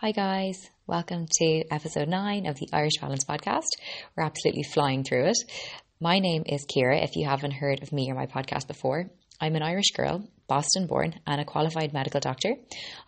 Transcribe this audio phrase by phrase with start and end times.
[0.00, 0.70] Hi, guys.
[0.86, 3.66] Welcome to episode nine of the Irish Balance podcast.
[4.16, 5.36] We're absolutely flying through it.
[6.00, 9.10] My name is Kira, if you haven't heard of me or my podcast before.
[9.42, 12.54] I'm an Irish girl, Boston born, and a qualified medical doctor.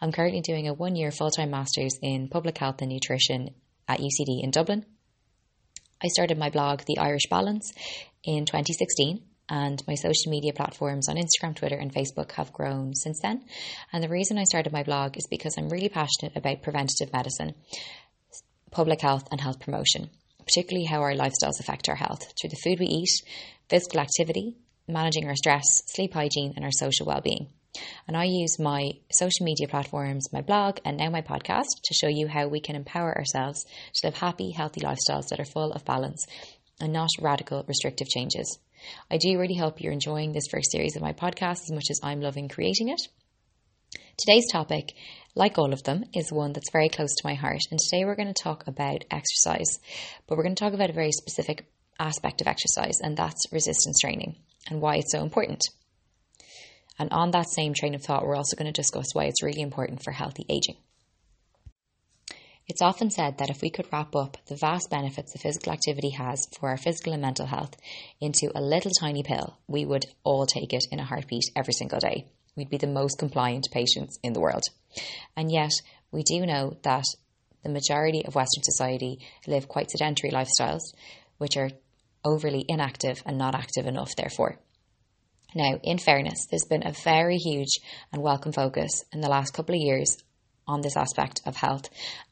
[0.02, 3.54] I'm currently doing a one year full time master's in public health and nutrition
[3.88, 4.84] at UCD in Dublin.
[6.04, 7.72] I started my blog, The Irish Balance,
[8.22, 9.22] in 2016
[9.52, 13.44] and my social media platforms on Instagram, Twitter, and Facebook have grown since then.
[13.92, 17.54] And the reason I started my blog is because I'm really passionate about preventative medicine,
[18.70, 22.80] public health, and health promotion, particularly how our lifestyles affect our health through the food
[22.80, 23.10] we eat,
[23.68, 24.56] physical activity,
[24.88, 27.48] managing our stress, sleep hygiene, and our social well-being.
[28.08, 32.08] And I use my social media platforms, my blog, and now my podcast to show
[32.08, 35.84] you how we can empower ourselves to live happy, healthy lifestyles that are full of
[35.84, 36.24] balance
[36.80, 38.58] and not radical, restrictive changes.
[39.10, 42.00] I do really hope you're enjoying this first series of my podcast as much as
[42.02, 43.00] I'm loving creating it.
[44.18, 44.92] Today's topic,
[45.34, 47.60] like all of them, is one that's very close to my heart.
[47.70, 49.78] And today we're going to talk about exercise,
[50.26, 51.66] but we're going to talk about a very specific
[51.98, 54.36] aspect of exercise, and that's resistance training
[54.68, 55.62] and why it's so important.
[56.98, 59.62] And on that same train of thought, we're also going to discuss why it's really
[59.62, 60.76] important for healthy aging.
[62.68, 66.10] It's often said that if we could wrap up the vast benefits that physical activity
[66.10, 67.76] has for our physical and mental health
[68.20, 71.98] into a little tiny pill, we would all take it in a heartbeat every single
[71.98, 72.26] day.
[72.56, 74.62] We'd be the most compliant patients in the world.
[75.36, 75.72] And yet,
[76.12, 77.04] we do know that
[77.64, 80.82] the majority of Western society live quite sedentary lifestyles,
[81.38, 81.70] which are
[82.24, 84.58] overly inactive and not active enough, therefore.
[85.54, 87.80] Now, in fairness, there's been a very huge
[88.12, 90.16] and welcome focus in the last couple of years
[90.66, 91.88] on this aspect of health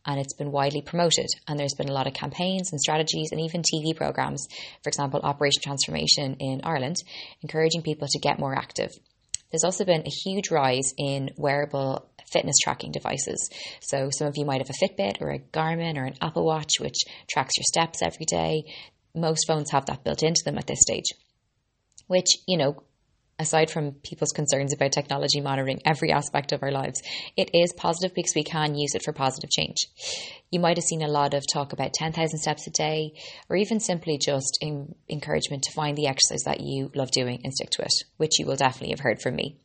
[0.07, 1.27] and it's been widely promoted.
[1.47, 4.47] And there's been a lot of campaigns and strategies and even TV programs
[4.83, 6.97] for example Operation Transformation in Ireland
[7.43, 8.91] encouraging people to get more active.
[9.51, 13.51] There's also been a huge rise in wearable fitness tracking devices.
[13.81, 16.79] So some of you might have a Fitbit or a Garmin or an Apple Watch
[16.79, 18.63] which tracks your steps every day.
[19.15, 21.07] Most phones have that built into them at this stage
[22.11, 22.83] which you know
[23.41, 27.01] aside from people's concerns about technology monitoring every aspect of our lives,
[27.37, 29.79] it is positive because we can use it for positive change.
[30.51, 33.15] You might have seen a lot of talk about 10,000 steps a day,
[33.49, 34.63] or even simply just
[35.09, 38.47] encouragement to find the exercise that you love doing and stick to it, which you
[38.47, 39.57] will definitely have heard from me.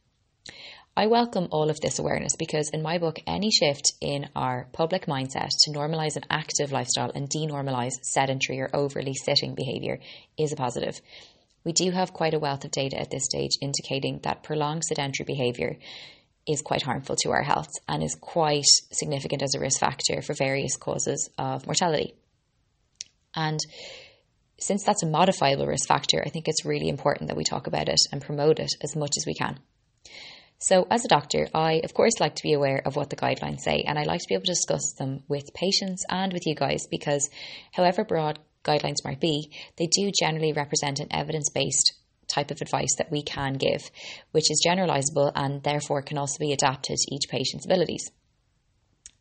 [0.98, 5.08] I welcome all of this awareness because, in my book, any shift in our public
[5.08, 10.00] mindset to normalise an active lifestyle and denormalise sedentary or overly sitting behaviour
[10.38, 11.02] is a positive.
[11.66, 15.26] We do have quite a wealth of data at this stage indicating that prolonged sedentary
[15.26, 15.78] behaviour
[16.48, 20.36] is quite harmful to our health and is quite significant as a risk factor for
[20.36, 22.14] various causes of mortality.
[23.34, 23.60] And
[24.60, 27.90] since that's a modifiable risk factor, I think it's really important that we talk about
[27.90, 29.60] it and promote it as much as we can.
[30.58, 33.60] So, as a doctor, I of course like to be aware of what the guidelines
[33.60, 36.56] say, and I like to be able to discuss them with patients and with you
[36.56, 37.30] guys because,
[37.74, 41.94] however broad guidelines might be, they do generally represent an evidence based
[42.28, 43.90] type of advice that we can give,
[44.32, 48.10] which is generalizable and therefore can also be adapted to each patient's abilities.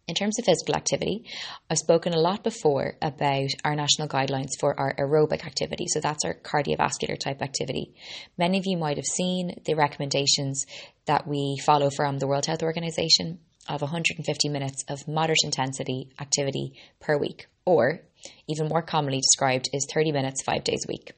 [0.07, 1.25] In terms of physical activity,
[1.71, 5.87] I've spoken a lot before about our national guidelines for our aerobic activity.
[5.89, 7.95] So that's our cardiovascular type activity.
[8.37, 10.67] Many of you might have seen the recommendations
[11.07, 16.75] that we follow from the World Health Organization of 150 minutes of moderate intensity activity
[17.01, 18.01] per week, or
[18.49, 21.13] even more commonly described is 30 minutes five days a week.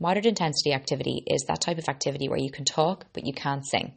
[0.00, 3.66] Moderate intensity activity is that type of activity where you can talk but you can't
[3.66, 3.94] sing.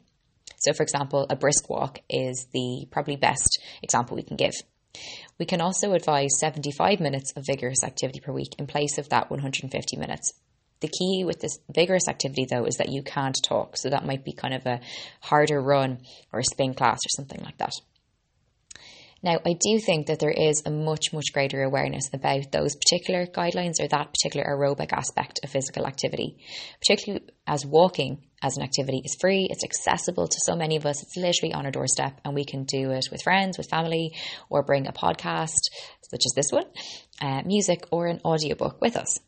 [0.59, 4.53] So, for example, a brisk walk is the probably best example we can give.
[5.37, 9.29] We can also advise 75 minutes of vigorous activity per week in place of that
[9.29, 10.33] 150 minutes.
[10.79, 13.77] The key with this vigorous activity, though, is that you can't talk.
[13.77, 14.79] So that might be kind of a
[15.21, 15.99] harder run
[16.31, 17.73] or a spin class or something like that.
[19.23, 23.25] Now, I do think that there is a much, much greater awareness about those particular
[23.25, 26.37] guidelines or that particular aerobic aspect of physical activity,
[26.79, 31.01] particularly as walking as an activity is free, it's accessible to so many of us,
[31.01, 34.13] it's literally on our doorstep, and we can do it with friends, with family,
[34.49, 35.57] or bring a podcast,
[36.11, 36.65] such as this one,
[37.19, 39.19] uh, music, or an audiobook with us.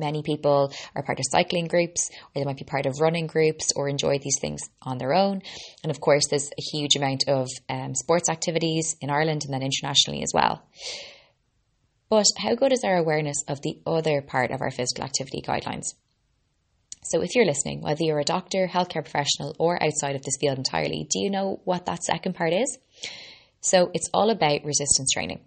[0.00, 3.72] Many people are part of cycling groups, or they might be part of running groups,
[3.76, 5.42] or enjoy these things on their own.
[5.84, 9.62] And of course, there's a huge amount of um, sports activities in Ireland and then
[9.62, 10.62] internationally as well.
[12.08, 15.84] But how good is our awareness of the other part of our physical activity guidelines?
[17.04, 20.58] So, if you're listening, whether you're a doctor, healthcare professional, or outside of this field
[20.58, 22.78] entirely, do you know what that second part is?
[23.60, 25.40] So, it's all about resistance training.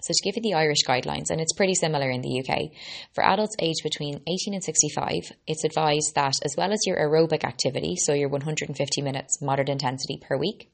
[0.00, 2.70] So, to give you the Irish guidelines, and it's pretty similar in the UK,
[3.14, 7.42] for adults aged between 18 and 65, it's advised that as well as your aerobic
[7.44, 10.70] activity, so your 150 minutes moderate intensity per week,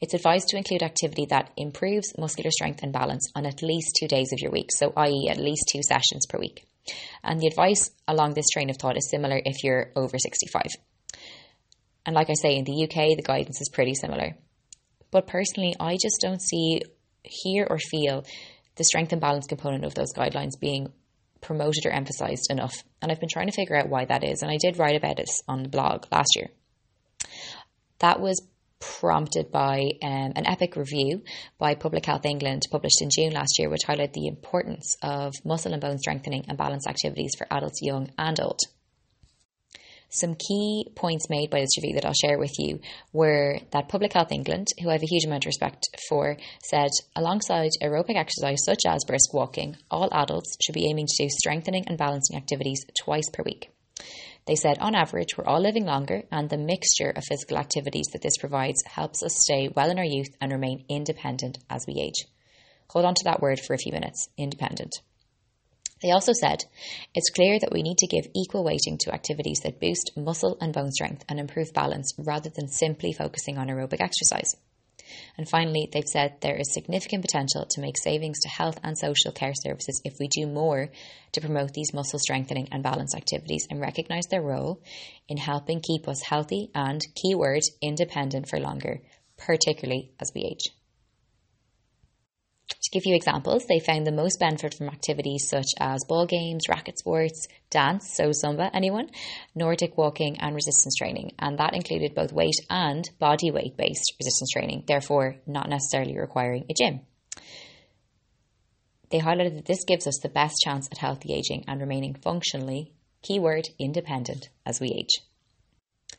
[0.00, 4.08] It's advised to include activity that improves muscular strength and balance on at least two
[4.08, 6.66] days of your week, so i.e., at least two sessions per week.
[7.22, 10.62] And the advice along this train of thought is similar if you're over 65.
[12.04, 14.36] And like I say, in the UK, the guidance is pretty similar.
[15.12, 16.82] But personally, I just don't see,
[17.24, 18.24] hear, or feel
[18.76, 20.92] the strength and balance component of those guidelines being
[21.40, 22.74] promoted or emphasized enough.
[23.00, 24.42] And I've been trying to figure out why that is.
[24.42, 26.48] And I did write about it on the blog last year.
[27.98, 28.40] That was
[29.00, 31.22] prompted by um, an EPIC review
[31.58, 35.72] by Public Health England published in June last year, which highlighted the importance of muscle
[35.72, 38.58] and bone strengthening and balance activities for adults young and old.
[40.14, 42.80] Some key points made by this review that I'll share with you
[43.14, 46.90] were that Public Health England, who I have a huge amount of respect for, said
[47.16, 51.84] alongside aerobic exercise such as brisk walking, all adults should be aiming to do strengthening
[51.86, 53.70] and balancing activities twice per week.
[54.46, 58.20] They said, on average, we're all living longer, and the mixture of physical activities that
[58.20, 62.26] this provides helps us stay well in our youth and remain independent as we age.
[62.90, 64.92] Hold on to that word for a few minutes independent.
[66.02, 66.64] They also said,
[67.14, 70.72] it's clear that we need to give equal weighting to activities that boost muscle and
[70.72, 74.56] bone strength and improve balance rather than simply focusing on aerobic exercise.
[75.36, 79.32] And finally, they've said there is significant potential to make savings to health and social
[79.32, 80.90] care services if we do more
[81.32, 84.80] to promote these muscle strengthening and balance activities and recognise their role
[85.28, 89.00] in helping keep us healthy and, keyword, independent for longer,
[89.36, 90.81] particularly as we age.
[92.80, 96.68] To give you examples, they found the most benefit from activities such as ball games,
[96.68, 99.10] racket sports, dance, so Zumba, anyone,
[99.54, 101.32] Nordic walking, and resistance training.
[101.38, 106.64] And that included both weight and body weight based resistance training, therefore, not necessarily requiring
[106.68, 107.00] a gym.
[109.10, 112.92] They highlighted that this gives us the best chance at healthy aging and remaining functionally,
[113.22, 115.22] keyword, independent as we age.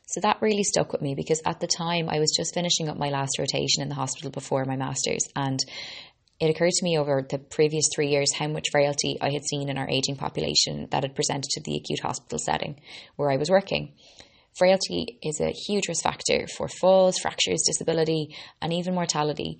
[0.06, 2.96] So that really stuck with me because at the time I was just finishing up
[2.96, 5.58] my last rotation in the hospital before my master's and
[6.40, 9.68] it occurred to me over the previous three years how much frailty I had seen
[9.68, 12.80] in our ageing population that had presented to the acute hospital setting
[13.16, 13.94] where I was working.
[14.56, 19.58] Frailty is a huge risk factor for falls, fractures, disability, and even mortality.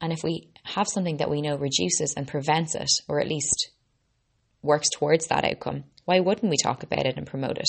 [0.00, 3.70] And if we have something that we know reduces and prevents it, or at least
[4.62, 7.68] works towards that outcome, why wouldn't we talk about it and promote it?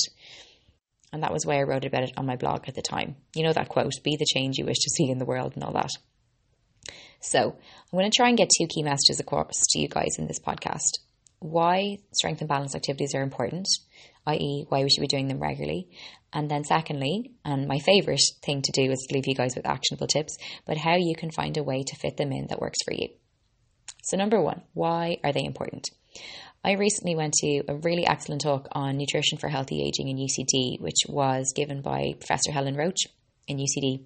[1.12, 3.16] And that was why I wrote about it on my blog at the time.
[3.34, 5.63] You know that quote, be the change you wish to see in the world and
[5.63, 5.90] all that.
[7.21, 10.27] So I'm going to try and get two key messages across to you guys in
[10.27, 11.00] this podcast.
[11.39, 13.68] Why strength and balance activities are important,
[14.27, 15.88] i.e., why we should be doing them regularly.
[16.31, 19.66] And then, secondly, and my favourite thing to do is to leave you guys with
[19.66, 22.77] actionable tips, but how you can find a way to fit them in that works
[22.86, 23.10] for you.
[24.04, 25.89] So, number one, why are they important?
[26.63, 30.80] I recently went to a really excellent talk on nutrition for healthy aging in UCD,
[30.81, 33.07] which was given by Professor Helen Roche
[33.48, 34.04] in UCD.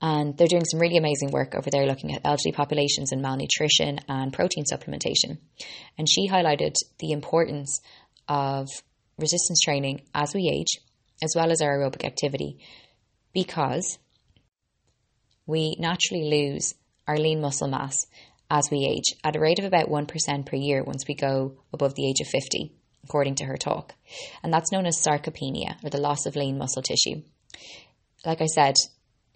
[0.00, 3.98] And they're doing some really amazing work over there looking at elderly populations and malnutrition
[4.08, 5.38] and protein supplementation.
[5.96, 7.80] And she highlighted the importance
[8.28, 8.68] of
[9.18, 10.82] resistance training as we age,
[11.22, 12.58] as well as our aerobic activity,
[13.32, 13.98] because
[15.46, 16.74] we naturally lose
[17.08, 18.06] our lean muscle mass
[18.50, 21.94] as we age at a rate of about 1% per year once we go above
[21.94, 22.72] the age of 50,
[23.04, 23.94] according to her talk.
[24.42, 27.22] And that's known as sarcopenia, or the loss of lean muscle tissue.
[28.24, 28.74] Like I said,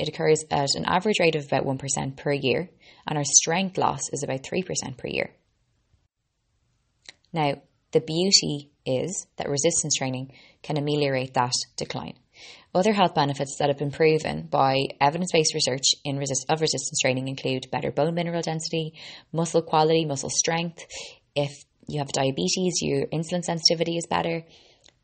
[0.00, 2.70] it occurs at an average rate of about 1% per year,
[3.06, 5.30] and our strength loss is about 3% per year.
[7.32, 12.14] Now, the beauty is that resistance training can ameliorate that decline.
[12.74, 17.00] Other health benefits that have been proven by evidence based research in resist- of resistance
[17.00, 18.94] training include better bone mineral density,
[19.32, 20.86] muscle quality, muscle strength.
[21.34, 24.44] If you have diabetes, your insulin sensitivity is better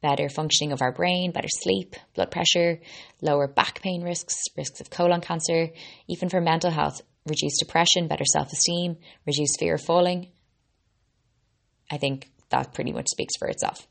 [0.01, 2.81] better functioning of our brain, better sleep, blood pressure,
[3.21, 5.71] lower back pain risks, risks of colon cancer,
[6.09, 10.29] even for mental health, reduced depression, better self esteem, reduced fear of falling.
[11.91, 13.87] I think that pretty much speaks for itself.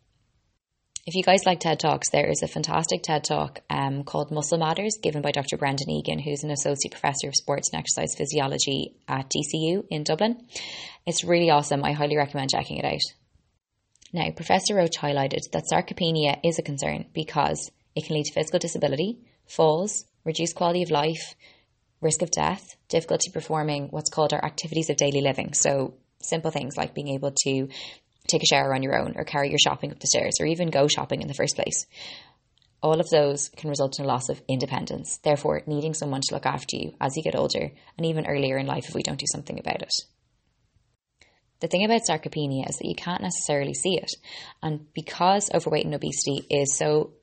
[1.08, 4.58] If you guys like TED Talks, there is a fantastic TED Talk um, called Muscle
[4.58, 5.56] Matters, given by Dr.
[5.56, 10.48] Brendan Egan, who's an associate professor of sports and exercise physiology at DCU in Dublin.
[11.06, 11.84] It's really awesome.
[11.84, 13.25] I highly recommend checking it out.
[14.16, 18.60] Now, Professor Roche highlighted that sarcopenia is a concern because it can lead to physical
[18.60, 21.36] disability, falls, reduced quality of life,
[22.00, 25.54] risk of death, difficulty performing what's called our activities of daily living.
[25.54, 27.68] So, simple things like being able to
[28.30, 30.70] take a shower on your own or carry your shopping up the stairs or even
[30.70, 31.86] go shopping in the first place.
[32.82, 36.46] All of those can result in a loss of independence, therefore, needing someone to look
[36.46, 39.26] after you as you get older and even earlier in life if we don't do
[39.30, 39.92] something about it.
[41.66, 44.12] The thing about sarcopenia is that you can't necessarily see it.
[44.62, 47.14] And because overweight and obesity is so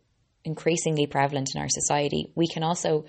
[0.45, 3.05] increasingly prevalent in our society, we can also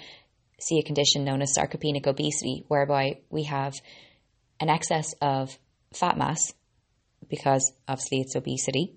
[0.62, 3.74] see a condition known as sarcopenic obesity, whereby we have
[4.60, 5.58] an excess of
[5.92, 6.54] fat mass
[7.28, 8.94] because obviously it's obesity.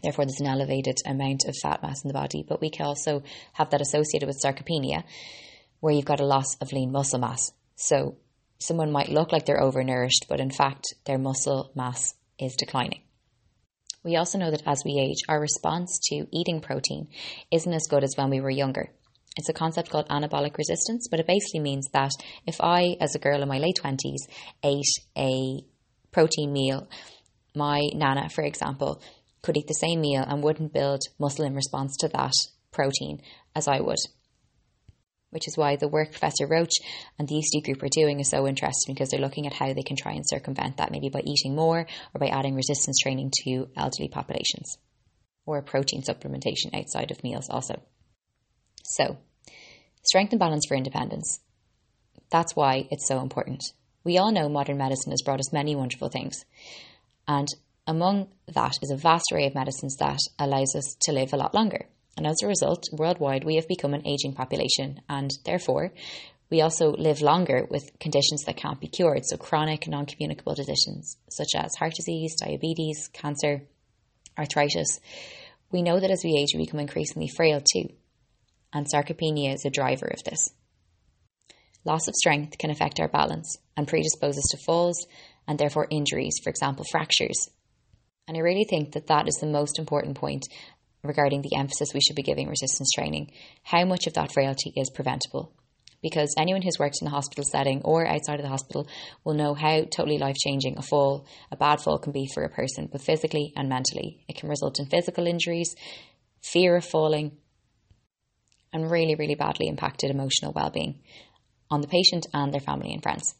[0.00, 3.24] Therefore, there's an elevated amount of fat mass in the body, but we can also
[3.54, 5.02] have that associated with sarcopenia,
[5.80, 7.50] where you've got a loss of lean muscle mass.
[7.74, 8.14] So,
[8.58, 13.02] someone might look like they're overnourished, but in fact, their muscle mass is declining.
[14.04, 17.08] We also know that as we age, our response to eating protein
[17.50, 18.90] isn't as good as when we were younger.
[19.36, 22.10] It's a concept called anabolic resistance, but it basically means that
[22.46, 24.26] if I, as a girl in my late 20s,
[24.64, 24.84] ate
[25.16, 25.60] a
[26.10, 26.88] protein meal,
[27.54, 29.00] my nana, for example,
[29.42, 32.32] could eat the same meal and wouldn't build muscle in response to that
[32.72, 33.20] protein
[33.54, 33.98] as I would.
[35.30, 36.80] Which is why the work Professor Roche
[37.18, 39.82] and the UCD group are doing is so interesting because they're looking at how they
[39.82, 43.68] can try and circumvent that, maybe by eating more or by adding resistance training to
[43.76, 44.78] elderly populations
[45.44, 47.80] or protein supplementation outside of meals also.
[48.84, 49.18] So,
[50.02, 51.40] strength and balance for independence.
[52.30, 53.62] That's why it's so important.
[54.04, 56.44] We all know modern medicine has brought us many wonderful things.
[57.26, 57.48] And
[57.86, 61.54] among that is a vast array of medicines that allows us to live a lot
[61.54, 61.86] longer.
[62.18, 65.92] And as a result, worldwide, we have become an aging population, and therefore,
[66.50, 71.16] we also live longer with conditions that can't be cured, so chronic, non communicable conditions
[71.30, 73.62] such as heart disease, diabetes, cancer,
[74.36, 74.98] arthritis.
[75.70, 77.90] We know that as we age, we become increasingly frail too,
[78.72, 80.50] and sarcopenia is a driver of this.
[81.84, 85.06] Loss of strength can affect our balance and predispose us to falls
[85.46, 87.48] and therefore injuries, for example, fractures.
[88.26, 90.42] And I really think that that is the most important point
[91.02, 93.30] regarding the emphasis we should be giving resistance training.
[93.62, 95.52] How much of that frailty is preventable?
[96.00, 98.88] Because anyone who's worked in a hospital setting or outside of the hospital
[99.24, 102.48] will know how totally life changing a fall, a bad fall can be for a
[102.48, 104.24] person, both physically and mentally.
[104.28, 105.74] It can result in physical injuries,
[106.40, 107.36] fear of falling,
[108.72, 111.00] and really, really badly impacted emotional well being
[111.70, 113.34] on the patient and their family and friends.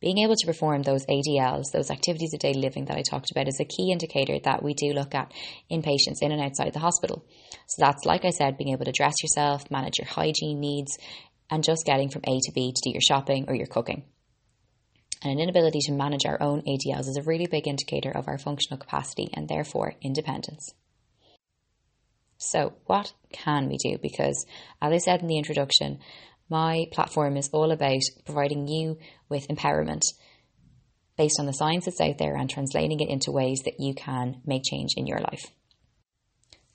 [0.00, 3.48] Being able to perform those ADLs, those activities of daily living that I talked about,
[3.48, 5.32] is a key indicator that we do look at
[5.70, 7.24] in patients in and outside the hospital.
[7.68, 10.98] So that's, like I said, being able to dress yourself, manage your hygiene needs,
[11.50, 14.04] and just getting from A to B to do your shopping or your cooking.
[15.22, 18.36] And an inability to manage our own ADLs is a really big indicator of our
[18.36, 20.74] functional capacity and therefore independence.
[22.36, 23.96] So, what can we do?
[23.96, 24.44] Because,
[24.82, 26.00] as I said in the introduction,
[26.48, 28.98] my platform is all about providing you
[29.28, 30.02] with empowerment
[31.16, 34.40] based on the science that's out there and translating it into ways that you can
[34.44, 35.50] make change in your life.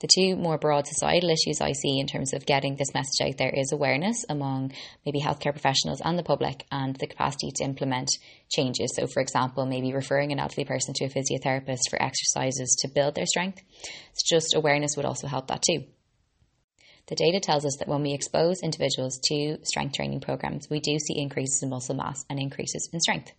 [0.00, 3.36] The two more broad societal issues I see in terms of getting this message out
[3.36, 4.72] there is awareness among
[5.04, 8.08] maybe healthcare professionals and the public and the capacity to implement
[8.50, 8.92] changes.
[8.96, 13.14] So, for example, maybe referring an elderly person to a physiotherapist for exercises to build
[13.14, 13.60] their strength.
[14.12, 15.84] It's just awareness would also help that too.
[17.10, 20.96] The data tells us that when we expose individuals to strength training programs, we do
[20.98, 23.32] see increases in muscle mass and increases in strength.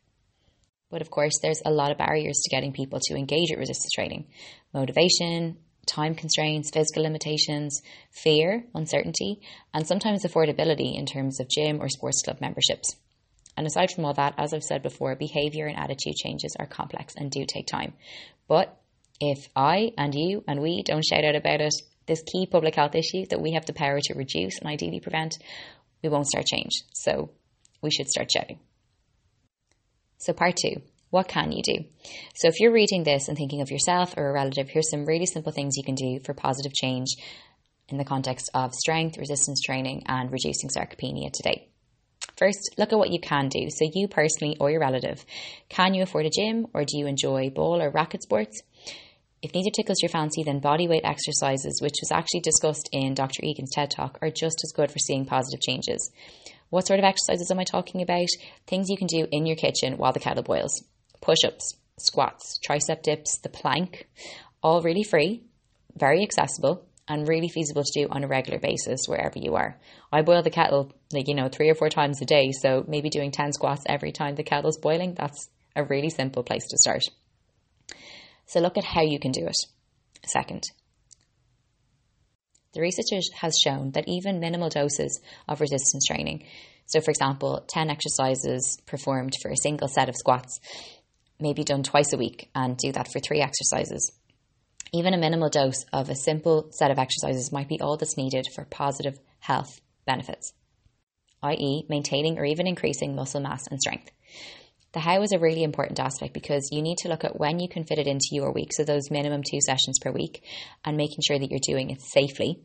[0.90, 3.94] But of course, there's a lot of barriers to getting people to engage at resistance
[3.96, 4.28] training
[4.74, 9.40] motivation, time constraints, physical limitations, fear, uncertainty,
[9.74, 12.98] and sometimes affordability in terms of gym or sports club memberships.
[13.56, 17.14] And aside from all that, as I've said before, behaviour and attitude changes are complex
[17.16, 17.94] and do take time.
[18.50, 18.78] But
[19.22, 21.74] if I and you and we don't shout out about it,
[22.12, 25.38] this key public health issue that we have the power to reduce and ideally prevent,
[26.04, 26.72] we won't start change.
[26.94, 27.32] So
[27.82, 28.60] we should start shouting.
[30.18, 31.84] So, part two what can you do?
[32.36, 35.26] So, if you're reading this and thinking of yourself or a relative, here's some really
[35.26, 37.10] simple things you can do for positive change
[37.90, 41.68] in the context of strength, resistance training, and reducing sarcopenia today.
[42.38, 43.70] First, look at what you can do.
[43.70, 45.26] So, you personally or your relative,
[45.68, 48.62] can you afford a gym or do you enjoy ball or racket sports?
[49.42, 53.44] If neither tickles your fancy, then body weight exercises, which was actually discussed in Dr.
[53.44, 56.12] Egan's TED Talk, are just as good for seeing positive changes.
[56.70, 58.28] What sort of exercises am I talking about?
[58.68, 60.84] Things you can do in your kitchen while the kettle boils.
[61.22, 64.08] Push ups, squats, tricep dips, the plank,
[64.62, 65.44] all really free,
[65.96, 69.78] very accessible, and really feasible to do on a regular basis wherever you are.
[70.14, 73.10] I boil the kettle like, you know, three or four times a day, so maybe
[73.10, 77.02] doing 10 squats every time the kettle's boiling, that's a really simple place to start.
[78.52, 79.56] So look at how you can do it.
[80.26, 80.64] Second,
[82.74, 83.06] the research
[83.40, 86.44] has shown that even minimal doses of resistance training,
[86.86, 90.60] so for example, 10 exercises performed for a single set of squats,
[91.40, 94.12] may be done twice a week and do that for three exercises.
[94.92, 98.48] Even a minimal dose of a simple set of exercises might be all that's needed
[98.54, 100.52] for positive health benefits,
[101.42, 104.12] i.e., maintaining or even increasing muscle mass and strength.
[104.94, 107.70] The how is a really important aspect because you need to look at when you
[107.70, 110.44] can fit it into your week, so those minimum two sessions per week,
[110.84, 112.60] and making sure that you're doing it safely,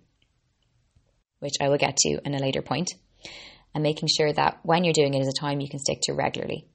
[1.38, 2.62] which I will get to in a later
[3.76, 6.14] and making sure that when you're doing it is a time you can stick to
[6.14, 6.66] regularly.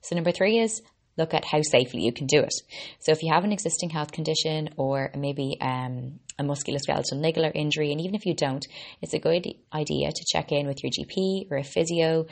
[0.00, 0.80] So, number three is
[1.18, 2.54] look at how safely you can do it.
[3.00, 7.90] So, if you have an existing health condition or maybe um, a musculoskeletal niggler injury,
[7.90, 8.64] and even if you don't,
[9.02, 12.26] it's a good idea to check in with your GP or a physio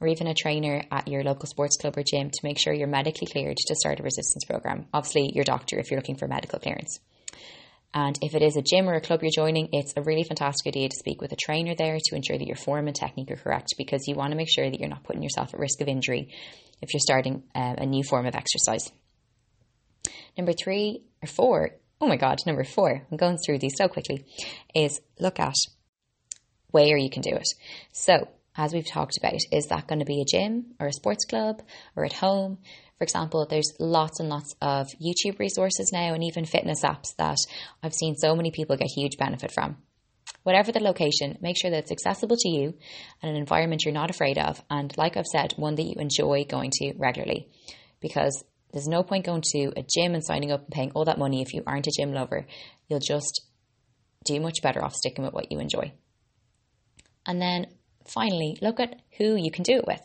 [0.00, 2.86] or even a trainer at your local sports club or gym to make sure you're
[2.86, 4.86] medically cleared to start a resistance program.
[4.92, 7.00] Obviously, your doctor if you're looking for medical clearance.
[7.94, 10.66] And if it is a gym or a club you're joining, it's a really fantastic
[10.68, 13.36] idea to speak with a trainer there to ensure that your form and technique are
[13.36, 15.88] correct because you want to make sure that you're not putting yourself at risk of
[15.88, 16.28] injury
[16.82, 18.90] if you're starting uh, a new form of exercise.
[20.36, 24.24] Number three or four, oh my God, number four, I'm going through these so quickly,
[24.74, 25.54] is look at
[26.70, 27.48] where you can do it.
[27.92, 28.28] So,
[28.58, 31.62] as we've talked about, is that going to be a gym or a sports club
[31.94, 32.58] or at home?
[32.98, 37.36] For example, there's lots and lots of YouTube resources now and even fitness apps that
[37.82, 39.76] I've seen so many people get huge benefit from.
[40.42, 42.74] Whatever the location, make sure that it's accessible to you
[43.22, 46.44] and an environment you're not afraid of, and like I've said, one that you enjoy
[46.44, 47.48] going to regularly.
[48.00, 51.18] Because there's no point going to a gym and signing up and paying all that
[51.18, 52.46] money if you aren't a gym lover.
[52.88, 53.42] You'll just
[54.24, 55.92] do much better off sticking with what you enjoy.
[57.24, 57.66] And then
[58.10, 60.00] finally, look at who you can do it with.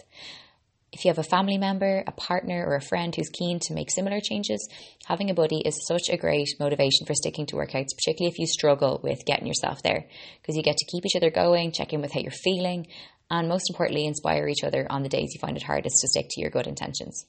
[0.92, 3.90] If you have a family member, a partner, or a friend who's keen to make
[3.90, 4.70] similar changes,
[5.08, 8.46] having a buddy is such a great motivation for sticking to workouts, particularly if you
[8.46, 10.06] struggle with getting yourself there,
[10.40, 12.86] because you get to keep each other going, check in with how you're feeling,
[13.32, 16.28] and most importantly, inspire each other on the days you find it hardest to stick
[16.30, 17.26] to your good intentions.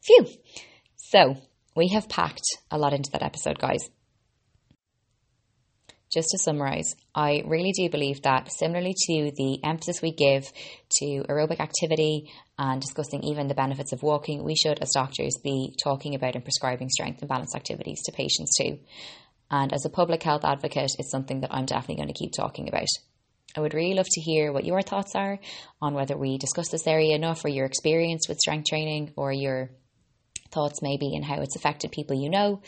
[0.00, 0.26] Phew!
[0.96, 1.36] So,
[1.76, 3.90] we have packed a lot into that episode, guys
[6.12, 10.52] just to summarize, I really do believe that similarly to the emphasis we give
[10.98, 15.74] to aerobic activity and discussing even the benefits of walking, we should, as doctors, be
[15.82, 18.78] talking about and prescribing strength and balance activities to patients too.
[19.50, 22.68] And as a public health advocate, it's something that I'm definitely going to keep talking
[22.68, 22.88] about.
[23.56, 25.38] I would really love to hear what your thoughts are
[25.80, 29.70] on whether we discuss this area enough or your experience with strength training or your
[30.50, 32.62] thoughts maybe and how it's affected people you know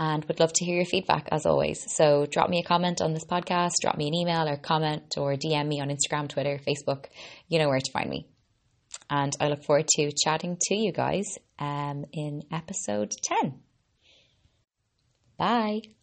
[0.00, 1.84] and would love to hear your feedback as always.
[1.94, 5.34] So drop me a comment on this podcast, drop me an email or comment or
[5.34, 7.04] DM me on Instagram, Twitter, Facebook.
[7.48, 8.26] You know where to find me.
[9.10, 11.26] And I look forward to chatting to you guys
[11.58, 13.60] um, in episode 10.
[15.36, 15.99] Bye.